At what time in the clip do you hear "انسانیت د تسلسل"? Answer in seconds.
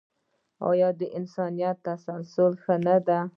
1.17-2.51